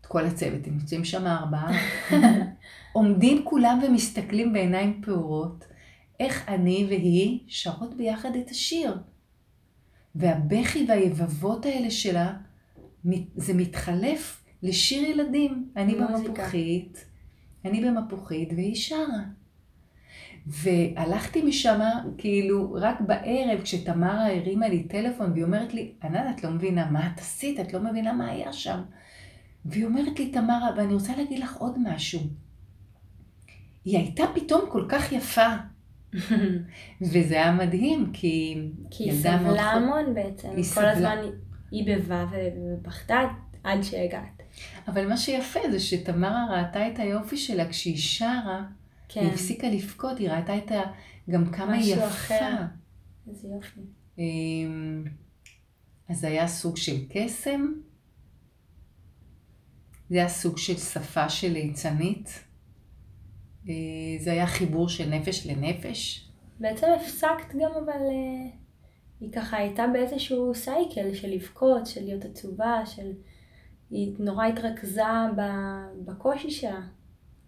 את 0.00 0.06
כל 0.06 0.26
הצוות, 0.26 0.66
הם 0.66 0.78
יוצאים 0.80 1.04
שם 1.04 1.26
ארבעה. 1.26 1.70
עומדים 2.92 3.44
כולם 3.44 3.80
ומסתכלים 3.86 4.52
בעיניים 4.52 5.00
פעורות, 5.04 5.64
איך 6.20 6.48
אני 6.48 6.86
והיא 6.88 7.40
שרות 7.46 7.96
ביחד 7.96 8.36
את 8.36 8.50
השיר. 8.50 8.98
והבכי 10.14 10.86
והיבבות 10.88 11.66
האלה 11.66 11.90
שלה, 11.90 12.32
זה 13.36 13.54
מתחלף 13.54 14.44
לשיר 14.62 15.04
ילדים. 15.04 15.68
אני. 15.76 15.94
במפוחית, 15.94 17.04
אני 17.64 17.84
במפוחית 17.84 18.52
והיא 18.52 18.74
שרה. 18.74 19.22
והלכתי 20.46 21.42
משם, 21.42 21.80
כאילו, 22.18 22.76
רק 22.80 23.00
בערב, 23.00 23.60
כשתמרה 23.62 24.36
הרימה 24.36 24.68
לי 24.68 24.82
טלפון, 24.82 25.32
והיא 25.32 25.44
אומרת 25.44 25.74
לי, 25.74 25.92
ענת, 26.02 26.38
את 26.38 26.44
לא 26.44 26.50
מבינה 26.50 26.90
מה 26.90 27.06
את 27.06 27.18
עשית, 27.18 27.60
את 27.60 27.72
לא 27.72 27.80
מבינה 27.80 28.12
מה 28.12 28.30
היה 28.30 28.52
שם. 28.52 28.80
והיא 29.68 29.84
אומרת 29.84 30.18
לי, 30.18 30.30
תמרה, 30.32 30.70
ואני 30.76 30.94
רוצה 30.94 31.16
להגיד 31.16 31.38
לך 31.38 31.56
עוד 31.56 31.76
משהו. 31.82 32.20
היא 33.84 33.98
הייתה 33.98 34.22
פתאום 34.34 34.60
כל 34.70 34.86
כך 34.88 35.12
יפה, 35.12 35.46
וזה 37.12 37.34
היה 37.34 37.52
מדהים, 37.52 38.10
כי 38.12 38.56
כי 38.90 39.04
היא 39.04 39.22
סבלה 39.22 39.62
המון 39.62 40.14
בעצם. 40.14 40.48
היא 40.48 40.56
כל 40.56 40.62
סבלה. 40.62 40.92
הזמן 40.92 41.18
היא 41.70 41.96
בבה 41.96 42.26
ובכתה 42.32 43.18
עד 43.64 43.82
שהגעת. 43.82 44.42
אבל 44.88 45.08
מה 45.08 45.16
שיפה 45.16 45.60
זה 45.70 45.80
שתמרה 45.80 46.46
ראתה 46.50 46.88
את 46.88 46.98
היופי 46.98 47.36
שלה 47.36 47.68
כשהיא 47.68 47.96
שרה, 47.98 48.64
כן, 49.08 49.20
היא 49.20 49.28
הפסיקה 49.30 49.68
לבכות, 49.68 50.18
היא 50.18 50.30
ראתה 50.30 50.58
את 50.58 50.72
ה... 50.72 50.80
גם 51.30 51.50
כמה 51.52 51.72
היא 51.72 51.80
משהו 51.80 51.96
יפה. 51.96 52.06
אחר. 52.06 52.56
איזה 53.28 53.48
יופי. 53.48 53.80
אמ, 54.18 55.04
אז 56.08 56.20
זה 56.20 56.26
היה 56.26 56.48
סוג 56.48 56.76
של 56.76 56.96
קסם, 57.08 57.66
זה 60.10 60.16
היה 60.16 60.28
סוג 60.28 60.58
של 60.58 60.76
שפה 60.76 61.28
של 61.28 61.52
ליצנית, 61.52 62.44
אה, 63.68 63.74
זה 64.20 64.32
היה 64.32 64.46
חיבור 64.46 64.88
של 64.88 65.08
נפש 65.08 65.46
לנפש. 65.46 66.30
בעצם 66.60 66.86
הפסקת 66.96 67.54
גם 67.54 67.70
אבל 67.84 68.02
אה, 68.10 68.50
היא 69.20 69.32
ככה 69.32 69.56
הייתה 69.56 69.86
באיזשהו 69.92 70.54
סייקל 70.54 71.14
של 71.14 71.28
לבכות, 71.28 71.86
של 71.86 72.04
להיות 72.04 72.24
עצובה, 72.24 72.86
של... 72.86 73.12
היא 73.90 74.14
נורא 74.18 74.46
התרכזה 74.46 75.02
בקושי 76.04 76.50
שלה, 76.50 76.80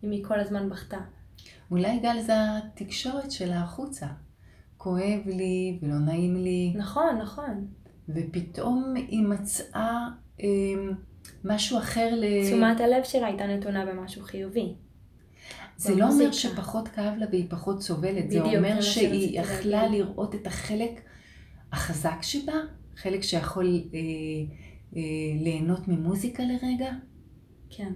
אם 0.04 0.10
היא 0.10 0.24
כל 0.24 0.40
הזמן 0.40 0.68
בכתה. 0.68 0.98
אולי 1.70 1.98
גל 1.98 2.20
זה 2.20 2.32
התקשורת 2.56 3.30
שלה 3.30 3.62
החוצה. 3.62 4.06
כואב 4.76 5.20
לי 5.26 5.78
ולא 5.82 5.98
נעים 5.98 6.36
לי, 6.36 6.74
נכון, 6.76 7.18
נכון. 7.22 7.66
ופתאום 8.08 8.94
היא 8.96 9.22
מצאה 9.22 10.08
אמ, 10.40 10.92
משהו 11.44 11.78
אחר 11.78 12.14
ל... 12.16 12.24
תשומת 12.46 12.80
הלב 12.80 13.04
שלה 13.04 13.26
הייתה 13.26 13.46
נתונה 13.46 13.86
במשהו 13.86 14.22
חיובי. 14.22 14.74
זה 15.76 15.96
לא 15.96 16.08
אומר. 16.08 16.32
שפחות 16.32 16.88
כאב 16.88 17.18
לה 17.18 17.26
והיא 17.30 17.46
פחות 17.50 17.82
סובלת, 17.82 18.26
בדיוק, 18.26 18.46
זה 18.50 18.58
אומר 18.58 18.80
שהיא 18.80 19.40
יכלה. 19.40 19.88
לראות 19.88 20.34
את 20.34 20.46
החלק 20.46 21.00
החזק 21.72 22.22
שבה, 22.22 22.54
חלק 22.96 23.22
שיכול 23.22 23.66
אה, 23.66 23.98
אה, 24.96 25.02
ליהנות 25.40 25.88
ממוזיקה 25.88 26.42
לרגע. 26.42 26.90
כן. 27.70 27.92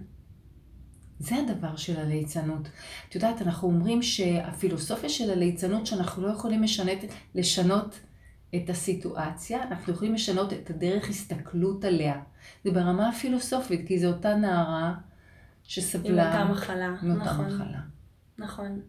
זה 1.18 1.34
הדבר 1.36 1.76
של 1.76 1.96
הליצנות. 1.96 2.68
את 3.08 3.14
יודעת, 3.14 3.42
אנחנו 3.42 3.68
אומרים 3.68 4.02
שהפילוסופיה 4.02 5.08
של 5.08 5.30
הליצנות, 5.30 5.86
שאנחנו 5.86 6.22
לא 6.22 6.28
יכולים 6.28 6.62
לשנות, 6.62 6.98
לשנות 7.34 8.00
את 8.56 8.70
הסיטואציה, 8.70 9.62
אנחנו 9.62 9.92
יכולים 9.92 10.14
לשנות 10.14 10.52
את 10.52 10.70
הדרך 10.70 11.08
הסתכלות 11.08 11.84
עליה. 11.84 12.22
זה 12.64 12.70
ברמה 12.70 13.08
הפילוסופית, 13.08 13.86
כי 13.88 13.98
זו 13.98 14.06
אותה 14.06 14.34
נערה 14.34 14.88
עם 14.88 14.94
שסבלה 15.62 16.32
אותה 16.32 16.52
מחלה. 16.52 16.94
עם 17.02 17.10
אותה 17.10 17.24
נכון. 17.24 17.46
מחלה. 17.46 17.80
נכון. 18.38 18.80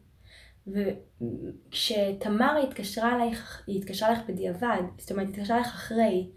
וכשתמר 0.68 2.58
התקשרה 2.64 3.16
אלייך, 3.16 3.64
היא 3.68 3.80
התקשרה 3.80 4.10
אלייך 4.10 4.22
בדיעבד, 4.28 4.82
זאת 4.98 5.12
אומרת, 5.12 5.28
היא 5.28 5.36
התקשרה 5.36 5.58
אלייך 5.58 5.74
אחרי, 5.74 6.30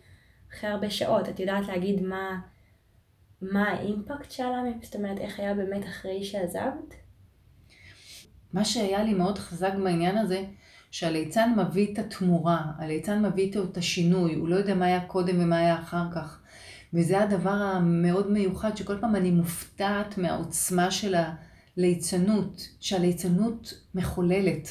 אחרי 0.52 0.70
הרבה 0.70 0.90
שעות, 0.90 1.28
את 1.28 1.40
יודעת 1.40 1.68
להגיד 1.68 2.02
מה, 2.02 2.40
מה 3.42 3.68
האימפקט 3.68 4.30
שלה, 4.30 4.62
זאת 4.82 4.96
אומרת, 4.96 5.18
איך 5.18 5.40
היה 5.40 5.54
באמת 5.54 5.84
אחרי 5.84 6.24
שעזבת? 6.24 6.94
מה 8.52 8.64
שהיה 8.64 9.02
לי 9.02 9.14
מאוד 9.14 9.38
חזק 9.38 9.72
בעניין 9.84 10.18
הזה, 10.18 10.44
שהליצן 10.90 11.54
מביא 11.56 11.92
את 11.92 11.98
התמורה, 11.98 12.62
הליצן 12.78 13.26
מביא 13.26 13.52
את 13.70 13.76
השינוי, 13.76 14.34
הוא 14.34 14.48
לא 14.48 14.56
יודע 14.56 14.74
מה 14.74 14.86
היה 14.86 15.00
קודם 15.00 15.34
ומה 15.40 15.58
היה 15.58 15.80
אחר 15.80 16.04
כך. 16.14 16.40
וזה 16.94 17.22
הדבר 17.22 17.50
המאוד 17.50 18.30
מיוחד, 18.30 18.76
שכל 18.76 19.00
פעם 19.00 19.16
אני 19.16 19.30
מופתעת 19.30 20.18
מהעוצמה 20.18 20.90
של 20.90 21.14
הליצנות, 21.76 22.68
שהליצנות 22.80 23.74
מחוללת. 23.94 24.68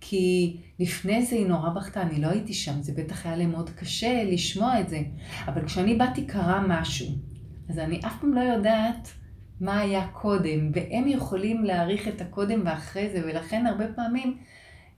כי 0.00 0.56
לפני 0.78 1.26
זה 1.26 1.36
היא 1.36 1.46
נורא 1.46 1.68
בכתה, 1.68 2.02
אני 2.02 2.20
לא 2.20 2.28
הייתי 2.28 2.54
שם, 2.54 2.82
זה 2.82 2.92
בטח 2.96 3.26
היה 3.26 3.36
לי 3.36 3.46
מאוד 3.46 3.70
קשה 3.70 4.24
לשמוע 4.24 4.80
את 4.80 4.88
זה. 4.88 5.00
אבל 5.46 5.66
כשאני 5.66 5.94
באתי 5.94 6.26
קרה 6.26 6.64
משהו, 6.68 7.08
אז 7.68 7.78
אני 7.78 8.00
אף 8.06 8.20
פעם 8.20 8.34
לא 8.34 8.40
יודעת 8.40 9.08
מה 9.60 9.78
היה 9.78 10.06
קודם, 10.06 10.70
והם 10.74 11.08
יכולים 11.08 11.64
להעריך 11.64 12.08
את 12.08 12.20
הקודם 12.20 12.62
ואחרי 12.64 13.10
זה, 13.10 13.22
ולכן 13.24 13.66
הרבה 13.66 13.84
פעמים 13.96 14.36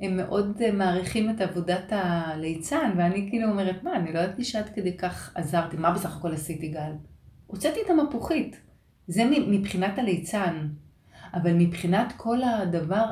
הם 0.00 0.16
מאוד 0.16 0.62
אה, 0.64 0.72
מעריכים 0.72 1.30
את 1.30 1.40
עבודת 1.40 1.84
הליצן, 1.90 2.92
ואני 2.96 3.26
כאילו 3.30 3.48
אומרת, 3.48 3.82
מה, 3.82 3.96
אני 3.96 4.12
לא 4.12 4.18
ידעתי 4.18 4.44
שעד 4.44 4.68
כדי 4.74 4.96
כך 4.96 5.32
עזרתי, 5.34 5.76
מה 5.76 5.90
בסך 5.90 6.16
הכל 6.16 6.32
עשיתי 6.32 6.68
גל? 6.68 6.92
הוצאתי 7.46 7.80
את 7.84 7.90
המפוחית, 7.90 8.60
זה 9.08 9.24
מבחינת 9.48 9.98
הליצן, 9.98 10.68
אבל 11.34 11.52
מבחינת 11.52 12.12
כל 12.16 12.42
הדבר 12.42 13.04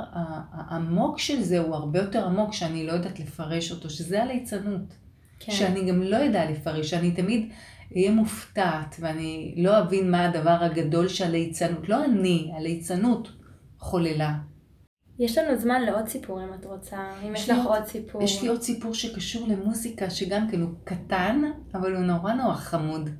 העמוק 0.52 1.18
של 1.18 1.42
זה, 1.42 1.58
הוא 1.58 1.74
הרבה 1.74 1.98
יותר 1.98 2.26
עמוק, 2.26 2.52
שאני 2.52 2.86
לא 2.86 2.92
יודעת 2.92 3.20
לפרש 3.20 3.72
אותו, 3.72 3.90
שזה 3.90 4.22
הליצנות. 4.22 4.94
כן. 5.40 5.52
שאני 5.52 5.88
גם 5.88 6.02
לא 6.02 6.16
יודע 6.16 6.50
לפרש, 6.50 6.90
שאני 6.90 7.10
תמיד 7.10 7.48
אהיה 7.96 8.10
מופתעת, 8.10 8.96
ואני 9.00 9.54
לא 9.56 9.78
אבין 9.78 10.10
מה 10.10 10.24
הדבר 10.24 10.58
הגדול 10.60 11.08
שהליצנות, 11.08 11.88
לא 11.88 12.04
אני, 12.04 12.52
הליצנות 12.56 13.32
חוללה. 13.78 14.34
יש 15.18 15.38
לנו 15.38 15.58
זמן 15.58 15.82
לעוד 15.82 16.08
סיפור 16.08 16.44
אם 16.44 16.54
את 16.54 16.64
רוצה, 16.64 16.98
אם 17.28 17.34
יש 17.34 17.50
לך 17.50 17.66
עוד- 17.66 17.84
סיפור. 17.86 18.22
יש 18.22 18.42
לי 18.42 18.48
עוד 18.48 18.62
סיפור 18.62 18.94
שקשור 18.94 19.48
למוזיקה, 19.48 20.10
שגם 20.10 20.50
כן 20.50 20.60
הוא 20.60 20.70
קטן, 20.84 21.42
אבל 21.74 21.94
הוא 21.96 22.04
נורא 22.04 22.32
נורא 22.32 22.54
חמוד. 22.54 23.10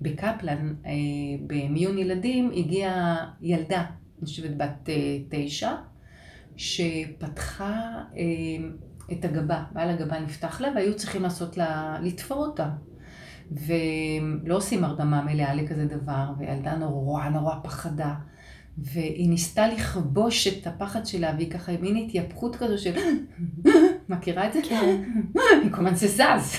בקפלן, 0.00 0.74
אה, 0.86 0.90
במיון 1.46 1.98
ילדים, 1.98 2.50
הגיעה 2.56 3.30
ילדה, 3.42 3.80
אני 4.18 4.26
חושבת 4.26 4.50
בת 4.56 4.88
אה, 4.88 5.18
תשע, 5.28 5.70
שפתחה 6.56 7.82
אה, 8.16 8.68
את 9.12 9.24
הגבה, 9.24 9.64
בעל 9.72 9.90
הגבה 9.90 10.20
נפתח 10.20 10.60
לה, 10.60 10.68
והיו 10.74 10.96
צריכים 10.96 11.22
לעשות 11.22 11.56
לה, 11.56 11.98
לתפור 12.02 12.38
אותה. 12.46 12.70
ולא 13.52 14.56
עושים 14.56 14.84
הרדמה 14.84 15.22
מלאה 15.22 15.54
לכזה 15.54 15.84
דבר, 15.84 16.24
והילדה 16.38 16.76
נורא 16.76 17.28
נורא 17.28 17.54
פחדה. 17.62 18.14
והיא 18.82 19.28
ניסתה 19.28 19.68
לכבוש 19.68 20.48
את 20.48 20.66
הפחד 20.66 21.06
שלה, 21.06 21.32
והיא 21.36 21.50
ככה 21.50 21.72
מין 21.80 21.96
התייפכות 21.96 22.56
כזו 22.56 22.78
של... 22.78 22.92
מכירה 24.08 24.46
את 24.46 24.52
זה? 24.52 24.60
כן. 24.68 25.02
היא 25.62 25.70
כל 25.70 25.86
הזמן 25.86 25.94
זה 25.94 26.06
זז. 26.06 26.56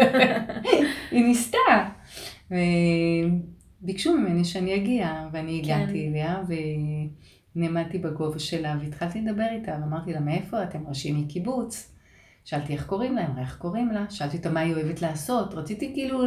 היא 1.10 1.24
ניסתה. 1.24 1.88
וביקשו 3.80 4.16
ממני 4.16 4.44
שאני 4.44 4.76
אגיע, 4.76 5.28
ואני 5.32 5.62
כן. 5.64 5.80
הגעתי 5.80 6.08
אליה, 6.08 6.42
נעמדתי 7.54 7.98
בגובה 7.98 8.38
שלה 8.38 8.76
והתחלתי 8.80 9.20
לדבר 9.20 9.46
איתה, 9.52 9.78
ואמרתי 9.80 10.12
לה, 10.12 10.20
מאיפה 10.20 10.62
אתם? 10.62 10.86
ראשי 10.88 11.12
מקיבוץ. 11.12 11.97
שאלתי 12.48 12.72
איך 12.72 12.86
קוראים 12.86 13.16
לה, 13.16 13.26
אמרה 13.26 13.40
איך 13.40 13.56
קוראים 13.56 13.90
לה, 13.90 14.10
שאלתי 14.10 14.36
אותה 14.36 14.50
מה 14.50 14.60
היא 14.60 14.74
אוהבת 14.74 15.02
לעשות, 15.02 15.54
רציתי 15.54 15.92
כאילו 15.94 16.26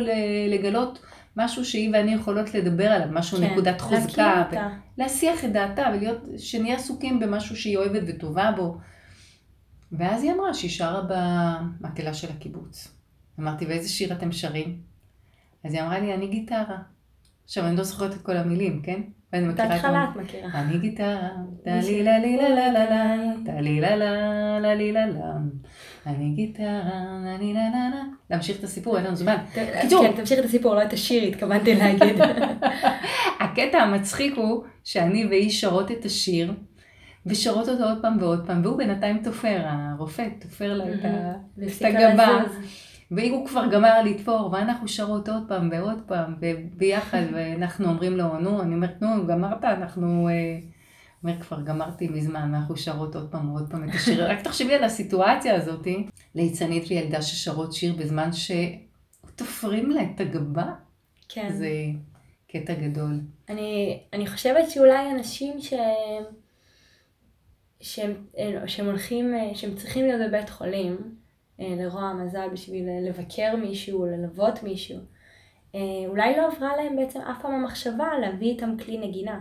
לגלות 0.50 1.06
משהו 1.38 1.66
שהיא 1.66 1.90
ואני 1.94 2.13
יכולות 2.13 2.54
לדבר 2.54 2.88
עליו, 2.88 3.08
משהו 3.12 3.38
כן, 3.38 3.44
נקודת 3.44 3.82
חוזקה, 3.82 4.44
ו- 4.51 4.56
להסיח 4.98 5.46
את 5.46 5.51
דעתה 5.54 5.86
ולהיות, 5.94 6.18
שנהיה 6.38 6.75
עסוקים 6.75 7.20
במשהו 7.20 7.56
שהיא 7.56 7.78
אוהבת 7.78 8.01
וטובה 8.08 8.51
בו. 8.56 8.78
ואז 9.92 10.24
היא 10.24 10.32
אמרה 10.32 10.54
שהיא 10.54 10.72
שרה 10.72 11.01
במקהלה 11.01 12.13
של 12.13 12.28
הקיבוץ. 12.32 12.96
אמרתי, 13.40 13.66
ואיזה 13.66 13.90
שיר 13.90 14.13
אתם 14.13 14.32
שרים? 14.32 14.82
אז 15.63 15.74
היא 15.74 15.82
אמרה 15.82 16.00
לי, 16.00 16.13
אני 16.13 16.28
גיטרה. 16.28 16.78
עכשיו, 17.44 17.66
אני 17.66 17.75
לא 17.75 17.84
זוכרת 17.84 18.13
את 18.13 18.22
כל 18.22 18.38
המילים, 18.38 18.82
כן? 18.82 19.01
ואני 19.34 19.48
מכירה 19.48 19.66
את... 19.66 19.72
בהתחלה 19.72 20.08
את 20.12 20.16
מכירה. 20.16 20.50
אני 20.54 20.78
גיטרה, 20.78 21.30
טלי 21.66 22.04
לה 22.04 22.20
לי 22.20 22.38
לה 22.38 22.50
לה 22.50 22.72
לה 22.72 22.90
לה, 22.90 23.16
טלי 23.46 23.82
לה 23.82 23.96
לה 23.96 24.60
לה 24.60 24.76
לי 24.76 24.92
לה 24.92 25.06
לה. 25.06 25.34
אני 26.06 26.30
גיטרה, 26.30 26.90
לה 27.26 27.38
לי 27.40 27.54
לה 27.54 27.70
לה 27.74 27.90
לה. 27.96 28.04
להמשיך 28.30 28.60
את 28.60 28.64
הסיפור, 28.64 28.98
אין 28.98 29.06
לנו 29.06 29.16
זמן. 29.16 29.36
קיצור. 29.82 30.08
כן, 30.08 30.12
תמשיך 30.16 30.40
את 30.40 30.46
הסיפור, 30.46 30.76
לא 30.76 30.84
את 30.84 30.94
השיר, 30.94 31.24
התכוונתי 31.24 31.76
להגיד. 31.76 32.16
הקטע 33.42 33.78
המצחיק 33.78 34.38
הוא 34.38 34.64
שאני 34.84 35.26
והיא 35.26 35.50
שרות 35.50 35.92
את 35.92 36.06
השיר. 36.06 36.54
ושרות 37.26 37.70
אותו 37.70 37.84
עוד 37.84 38.02
פעם 38.02 38.18
ועוד 38.20 38.48
פעם, 38.48 38.62
והוא 38.64 38.78
בינתיים 38.78 39.18
תופר, 39.24 39.62
הרופא 39.64 40.28
תופר 40.40 40.74
לה 40.74 40.84
את 40.84 41.82
הגבה. 41.82 42.44
והוא 43.12 43.48
כבר 43.48 43.68
גמר 43.72 44.03
לתפור, 44.03 44.50
ואנחנו 44.53 44.88
שרות 44.88 45.30
עוד 45.30 45.44
פעם 45.48 45.70
ועוד 45.72 46.01
פעם, 46.08 46.36
וביחד, 46.39 47.22
ואנחנו 47.34 47.86
אומרים 47.88 48.18
לו, 48.18 48.39
נו, 48.39 48.62
אני 48.62 48.75
אומרת, 48.75 49.01
נו, 49.01 49.27
גמרת, 49.27 49.63
אנחנו... 49.63 50.30
אה, 50.30 50.60
אומר, 51.24 51.41
כבר 51.41 51.62
גמרתי 51.62 52.08
מזמן, 52.08 52.41
אנחנו 52.56 52.77
שרות 52.77 53.15
עוד 53.15 53.32
פעם 53.32 53.50
ועוד 53.50 53.72
פעם 53.72 53.89
את 53.89 53.96
השיר. 53.96 54.25
רק 54.32 54.41
תחשבי 54.41 54.74
על 54.74 54.84
הסיטואציה 54.84 55.56
הזאת, 55.56 55.88
ליצנית 56.36 56.84
וילדה 56.89 57.22
ששרות 57.22 57.74
שיר 57.74 57.96
בזמן 57.96 58.30
שתופרים 58.34 59.91
לה 59.91 60.01
את 60.03 60.20
הגבה. 60.20 60.74
כן. 61.30 61.50
זה 61.53 61.70
קטע 62.51 62.74
גדול. 62.74 63.20
אני, 63.50 64.00
אני 64.13 64.27
חושבת 64.27 64.70
שאולי 64.70 65.12
אנשים 65.12 65.62
ש... 65.62 65.74
שהם, 67.82 68.13
שהם 68.68 68.86
הולכים, 68.86 69.34
שהם 69.53 69.75
צריכים 69.75 70.06
להיות 70.06 70.22
בבית 70.27 70.50
חולים, 70.50 70.98
אה, 70.98 71.21
לרוע 71.62 72.01
המזל 72.01 72.50
בשביל 72.53 72.86
לבקר 73.08 73.56
מישהו, 73.56 74.06
ללוות 74.06 74.63
מישהו, 74.63 74.98
אה, 75.75 75.80
אולי 76.08 76.38
לא 76.38 76.48
עברה 76.48 76.77
להם 76.77 76.96
בעצם 76.96 77.20
אף 77.22 77.41
פעם 77.41 77.53
המחשבה 77.53 78.08
להביא 78.22 78.51
איתם 78.51 78.77
כלי 78.86 78.98
נגינה. 78.98 79.39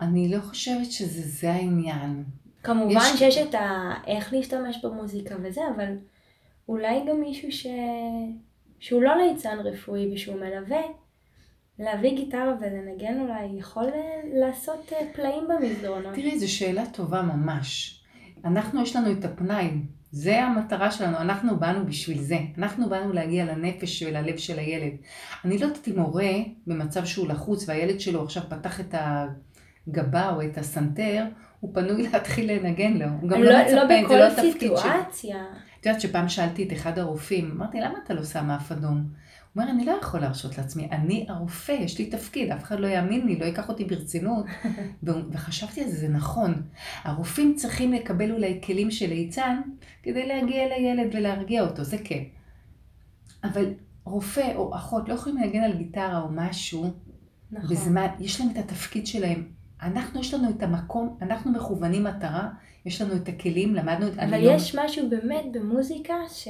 אני 0.00 0.28
לא 0.28 0.40
חושבת 0.40 0.92
שזה 0.92 1.22
זה 1.22 1.52
העניין. 1.52 2.24
כמובן 2.62 3.00
יש... 3.14 3.18
שיש 3.18 3.38
את 3.38 3.54
ה... 3.54 3.94
איך 4.06 4.32
להשתמש 4.32 4.84
במוזיקה 4.84 5.34
וזה, 5.42 5.60
אבל 5.76 5.94
אולי 6.68 7.04
גם 7.08 7.20
מישהו 7.20 7.52
ש... 7.52 7.66
שהוא 8.78 9.02
לא 9.02 9.16
ליצן 9.16 9.58
רפואי 9.58 10.14
ושהוא 10.14 10.36
מלווה, 10.36 10.82
להביא 11.78 12.16
גיטרה 12.16 12.54
ולנגן 12.60 13.20
אולי 13.20 13.58
יכול 13.58 13.86
לעשות 14.34 14.92
אה, 14.92 15.06
פלאים 15.14 15.44
במסדרונות. 15.48 16.14
תראי, 16.14 16.38
זו 16.38 16.52
שאלה 16.52 16.86
טובה 16.86 17.22
ממש. 17.22 18.00
אנחנו, 18.44 18.82
יש 18.82 18.96
לנו 18.96 19.12
את 19.12 19.24
הפנאי 19.24 19.70
זה 20.14 20.42
המטרה 20.42 20.90
שלנו, 20.90 21.16
אנחנו 21.16 21.56
באנו 21.56 21.86
בשביל 21.86 22.20
זה. 22.20 22.38
אנחנו 22.58 22.88
באנו 22.88 23.12
להגיע 23.12 23.44
לנפש 23.44 24.02
וללב 24.02 24.36
של 24.36 24.58
הילד. 24.58 24.92
אני 25.44 25.58
לא 25.58 25.64
יודעת 25.64 25.88
אם 25.88 25.98
הורה 25.98 26.32
במצב 26.66 27.04
שהוא 27.04 27.28
לחוץ 27.28 27.68
והילד 27.68 28.00
שלו 28.00 28.22
עכשיו 28.22 28.42
פתח 28.48 28.80
את 28.80 28.94
הגבה 28.98 30.30
או 30.30 30.42
את 30.42 30.58
הסנטר, 30.58 31.24
הוא 31.60 31.74
פנוי 31.74 32.02
להתחיל 32.12 32.52
לנגן 32.52 32.92
לו. 32.92 33.06
הוא 33.20 33.30
גם 33.30 33.42
לא, 33.42 33.52
לא 33.52 33.62
מצפה, 33.62 33.74
לא 33.74 34.08
זה 34.08 34.16
לא 34.16 34.26
התפקיד 34.26 34.60
שלו. 34.60 34.70
לא 34.70 34.80
בכל 34.80 34.88
סיטואציה. 34.88 35.36
את 35.80 35.86
יודעת 35.86 36.00
שפעם 36.00 36.28
שאלתי 36.28 36.64
את 36.66 36.72
אחד 36.72 36.98
הרופאים, 36.98 37.50
אמרתי, 37.56 37.80
למה 37.80 37.94
אתה 38.04 38.14
לא 38.14 38.24
שם 38.24 38.50
אף 38.50 38.72
אדום? 38.72 39.04
הוא 39.54 39.62
אומר, 39.62 39.72
אני 39.72 39.84
לא 39.84 39.92
יכול 40.02 40.20
להרשות 40.20 40.58
לעצמי, 40.58 40.88
אני 40.90 41.26
הרופא, 41.28 41.72
יש 41.72 41.98
לי 41.98 42.06
תפקיד, 42.06 42.50
אף 42.50 42.62
אחד 42.62 42.80
לא 42.80 42.86
יאמין 42.86 43.26
לי, 43.26 43.38
לא 43.38 43.44
ייקח 43.44 43.68
אותי 43.68 43.84
ברצינות. 43.84 44.44
וחשבתי 45.32 45.82
על 45.82 45.88
זה, 45.88 45.96
זה 45.96 46.08
נכון. 46.08 46.62
הרופאים 47.02 47.54
צריכים 47.56 47.92
לקבל 47.92 48.32
אולי 48.32 48.60
כלים 48.64 48.90
של 48.90 49.08
ליצן 49.08 49.60
כדי 50.02 50.26
להגיע 50.26 50.68
לילד 50.68 51.14
ולהרגיע 51.14 51.62
אותו, 51.62 51.84
זה 51.84 51.98
כן. 52.04 52.22
אבל 53.44 53.72
רופא 54.04 54.52
או 54.56 54.76
אחות 54.76 55.08
לא 55.08 55.14
יכולים 55.14 55.38
להגן 55.38 55.62
על 55.62 55.76
גיטרה 55.76 56.20
או 56.20 56.28
משהו, 56.30 56.92
נכון. 57.52 57.70
בזמן, 57.70 58.06
יש 58.20 58.40
להם 58.40 58.50
את 58.50 58.58
התפקיד 58.58 59.06
שלהם. 59.06 59.48
אנחנו, 59.82 60.20
יש 60.20 60.34
לנו 60.34 60.50
את 60.50 60.62
המקום, 60.62 61.16
אנחנו 61.22 61.52
מכוונים 61.52 62.04
מטרה, 62.04 62.48
יש 62.86 63.00
לנו 63.00 63.16
את 63.16 63.28
הכלים, 63.28 63.74
למדנו 63.74 64.08
את... 64.08 64.18
אבל 64.18 64.38
יש 64.42 64.74
לא... 64.74 64.84
משהו 64.84 65.10
באמת 65.10 65.44
במוזיקה 65.52 66.14
ש... 66.28 66.48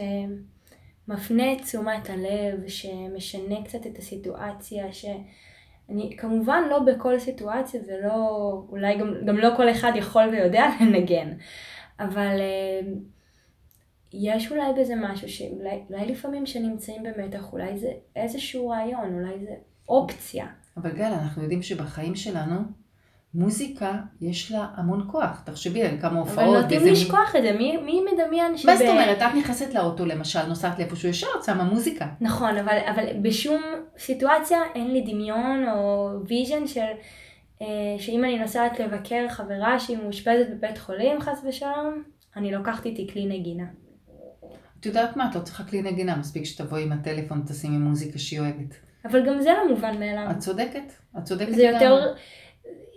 מפנה 1.09 1.53
את 1.53 1.61
תשומת 1.61 2.11
הלב, 2.11 2.69
שמשנה 2.69 3.65
קצת 3.65 3.87
את 3.87 3.99
הסיטואציה, 3.99 4.93
שאני 4.93 6.17
כמובן 6.19 6.63
לא 6.71 6.79
בכל 6.79 7.19
סיטואציה 7.19 7.81
ולא, 7.87 8.53
אולי 8.69 8.99
גם, 8.99 9.15
גם 9.27 9.37
לא 9.37 9.49
כל 9.57 9.71
אחד 9.71 9.93
יכול 9.95 10.23
ויודע 10.23 10.65
לנגן, 10.81 11.33
אבל 12.01 12.41
אה, 12.41 12.81
יש 14.13 14.53
אולי 14.53 14.81
בזה 14.81 14.95
משהו 14.97 15.29
שאולי 15.29 15.83
אולי 15.91 16.07
לפעמים 16.07 16.45
כשנמצאים 16.45 17.03
במתח, 17.03 17.53
אולי 17.53 17.79
זה 17.79 17.93
איזשהו 18.17 18.69
רעיון, 18.69 19.15
אולי 19.15 19.39
זה 19.41 19.55
אופציה. 19.89 20.47
אבל 20.77 20.93
גל, 20.93 21.13
אנחנו 21.13 21.43
יודעים 21.43 21.63
שבחיים 21.63 22.17
שלנו 22.17 22.57
מוזיקה, 23.35 23.93
יש 24.21 24.53
לה 24.53 24.67
המון 24.75 25.05
כוח. 25.11 25.43
תחשבי 25.45 25.83
על 25.83 26.01
כמה 26.01 26.19
הופעות. 26.19 26.49
אבל 26.49 26.63
נוטים 26.63 26.81
וזה... 26.81 26.91
לשכוח 26.91 27.37
את 27.37 27.43
זה. 27.43 27.53
מי, 27.53 27.77
מי 27.77 28.01
מדמיין 28.13 28.57
שב... 28.57 28.69
מה 28.69 28.77
זאת 28.77 28.89
אומרת? 28.89 29.19
את 29.19 29.35
נכנסת 29.39 29.75
לאוטו 29.75 30.07
למשל, 30.07 30.47
נוסעת 30.47 30.79
לאיפשהו 30.79 31.09
ישר, 31.09 31.27
את 31.39 31.45
שמה 31.45 31.65
מוזיקה. 31.65 32.07
נכון, 32.21 32.57
אבל, 32.57 32.79
אבל 32.95 33.05
בשום 33.23 33.63
סיטואציה 33.99 34.59
אין 34.75 34.91
לי 34.91 35.01
דמיון 35.01 35.65
או 35.69 36.11
vision 36.29 36.67
של... 36.67 36.81
אה, 37.63 37.67
שאם 37.99 38.25
אני 38.25 38.39
נוסעת 38.39 38.81
לבקר 38.81 39.27
חברה 39.29 39.81
שהיא 39.81 39.99
מאושפזת 40.03 40.47
בבית 40.51 40.79
חולים, 40.79 41.21
חס 41.21 41.43
ושלום, 41.49 42.03
אני 42.37 42.53
לוקחת 42.53 42.87
איתי 42.87 43.09
כלי 43.13 43.27
נגינה. 43.27 43.65
את 44.81 44.87
יודעת 44.87 45.17
מה? 45.17 45.29
את 45.31 45.35
לא 45.35 45.41
צריכה 45.41 45.65
כלי 45.65 45.83
נגינה, 45.83 46.17
מספיק 46.17 46.45
שתבואי 46.45 46.83
עם 46.83 46.93
הטלפון, 46.93 47.43
תשימי 47.47 47.79
מוזיקה 47.79 48.19
שהיא 48.19 48.41
אוהבת. 48.41 48.75
אבל 49.05 49.27
גם 49.27 49.41
זה 49.41 49.51
לא 49.51 49.69
מובן 49.69 49.99
מאליו. 49.99 50.31
את 50.31 50.39
צודקת, 50.39 50.93
את 51.19 51.25
צודקת. 51.25 51.55
זה 51.55 51.63
יותר... 51.63 52.01
גם... 52.01 52.15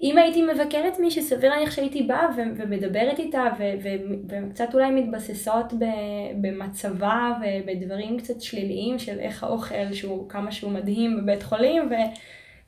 אם 0.01 0.17
הייתי 0.17 0.41
מבקרת 0.41 0.99
מישהי, 0.99 1.21
סביר 1.21 1.49
להניח 1.49 1.71
שהייתי 1.71 2.03
באה 2.03 2.27
ו- 2.37 2.57
ומדברת 2.57 3.19
איתה 3.19 3.43
ו- 3.59 3.89
וקצת 4.29 4.73
אולי 4.73 4.91
מתבססות 4.91 5.73
ב- 5.73 6.41
במצבה 6.41 7.37
ובדברים 7.41 8.19
קצת 8.19 8.41
שליליים 8.41 8.99
של 8.99 9.19
איך 9.19 9.43
האוכל, 9.43 9.93
שהוא, 9.93 10.29
כמה 10.29 10.51
שהוא 10.51 10.71
מדהים 10.71 11.17
בבית 11.17 11.43
חולים 11.43 11.89
ו- 11.91 12.17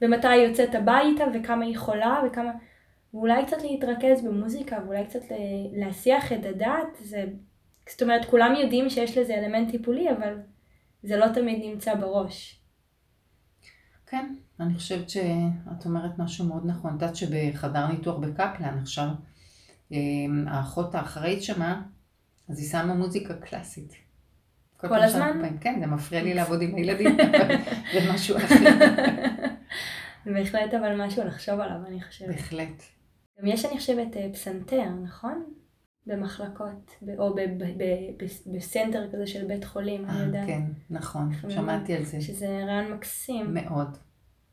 ומתי 0.02 0.28
היא 0.28 0.48
יוצאת 0.48 0.76
הביתה 0.76 1.24
וכמה 1.34 1.65
היא 1.65 1.78
חולה 1.78 2.22
וכמה... 2.28 2.52
ואולי 3.13 3.46
קצת 3.46 3.62
להתרכז 3.62 4.26
במוזיקה 4.26 4.78
ואולי 4.86 5.06
קצת 5.06 5.22
להסיח 5.74 6.34
את 6.34 6.46
הדעת, 6.46 6.98
זה... 7.00 7.26
זאת 7.89 8.02
אומרת 8.02 8.26
כולם 8.26 8.56
יודעים 8.56 8.89
שיש 8.89 9.18
לזה 9.18 9.36
אלמנט 9.38 9.72
טיפולי 9.72 10.12
אבל 10.12 10.38
זה 11.04 11.18
לא 11.18 11.26
תמיד 11.34 11.65
נמצא 11.65 11.96
בראש. 11.96 12.60
כן, 14.08 14.26
אני 14.60 14.74
חושבת 14.74 15.10
שאת 15.10 15.86
אומרת 15.86 16.19
משהו 16.19 16.45
מאוד 16.45 16.65
נכון. 16.65 16.95
את 16.95 17.02
יודעת 17.02 17.15
שבחדר 17.15 17.88
ניתוח 17.88 18.17
בקפלן 18.17 18.78
עכשיו, 18.82 19.08
אמ, 19.91 20.45
האחות 20.48 20.95
האחראית 20.95 21.43
שמה, 21.43 21.82
אז 22.50 22.60
היא 22.60 22.67
שמה 22.67 22.93
מוזיקה 22.93 23.34
קלאסית. 23.34 23.93
כל, 24.78 24.88
כל 24.88 25.04
הזמן? 25.04 25.32
פעמים. 25.34 25.58
כן, 25.58 25.78
זה 25.80 25.88
מפריע 25.88 26.24
לי 26.24 26.34
לעבוד 26.34 26.62
עם 26.62 26.76
הילדים, 26.76 27.17
זה 27.93 28.13
משהו 28.13 28.38
אחר. 28.38 28.56
זה 30.26 30.32
בהחלט 30.34 30.74
אבל 30.74 31.06
משהו 31.06 31.24
לחשוב 31.24 31.60
עליו, 31.60 31.78
אני 31.88 32.02
חושבת. 32.02 32.28
בהחלט. 32.28 32.84
גם 33.39 33.48
יש, 33.48 33.65
אני 33.65 33.78
חושבת, 33.78 34.17
אה, 34.17 34.30
פסנתר, 34.34 34.89
נכון? 35.04 35.43
במחלקות, 36.06 36.95
או 37.17 37.36
בסנטר 38.56 39.12
כזה 39.13 39.28
של 39.28 39.48
בית 39.48 39.65
חולים, 39.65 40.06
אני 40.06 40.19
אה, 40.19 40.26
יודעת. 40.26 40.48
כן, 40.48 40.62
נכון, 40.89 41.32
שמעתי 41.50 41.95
על 41.95 42.04
זה. 42.04 42.22
שזה 42.22 42.63
רעיון 42.67 42.93
מקסים. 42.93 43.54
מאוד, 43.54 43.98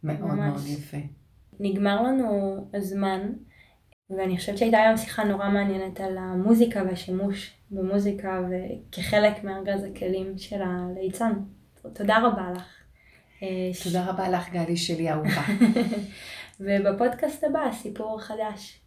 מאוד 0.03 0.35
מאוד 0.35 0.67
יפה. 0.67 0.97
נגמר 1.61 2.03
לנו 2.03 2.57
הזמן, 2.75 3.33
ואני 4.11 4.37
חושבת 4.37 4.59
שהייתה 4.59 4.79
היום 4.79 4.97
שיחה 4.97 5.25
נורא 5.25 5.49
מעניינת 5.49 6.01
על 6.01 6.19
המוזיקה 6.19 6.83
והשימוש 6.83 7.53
במוזיקה 7.71 8.43
וכחלק 8.51 9.45
מארגז 9.45 9.85
הכלים 9.85 10.39
של 10.39 10.61
הליצן. 10.63 11.33
תודה 11.93 12.19
רבה 12.19 12.51
לך. 12.57 12.77
אה, 13.43 13.71
תודה 13.85 14.05
רבה 14.11 14.29
לך, 14.29 14.53
גלי 14.53 14.77
שלי 14.77 15.11
אהובה. 15.11 15.43
ובפודקאסט 16.61 17.45
הבא, 17.45 17.73
סיפור 17.73 18.21
חדש. 18.21 18.81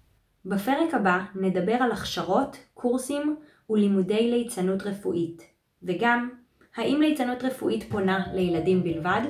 בפרק 0.45 0.93
הבא 0.93 1.19
נדבר 1.35 1.73
על 1.73 1.91
הכשרות, 1.91 2.57
קורסים 2.73 3.35
ולימודי 3.69 4.31
ליצנות 4.31 4.81
רפואית, 4.81 5.41
וגם 5.83 6.29
האם 6.75 7.01
ליצנות 7.01 7.43
רפואית 7.43 7.83
פונה 7.83 8.27
לילדים 8.33 8.83
בלבד? 8.83 9.21